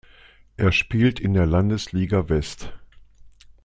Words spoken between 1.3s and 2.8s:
der Landesliga West.